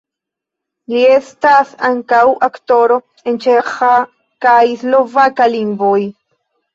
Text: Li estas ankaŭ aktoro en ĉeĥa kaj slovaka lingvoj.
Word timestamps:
Li 0.91 1.01
estas 1.15 1.73
ankaŭ 1.89 2.21
aktoro 2.47 2.97
en 3.33 3.37
ĉeĥa 3.43 3.91
kaj 4.47 4.63
slovaka 4.85 5.49
lingvoj. 5.57 5.99